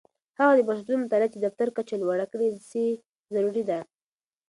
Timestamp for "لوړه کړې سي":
2.01-2.85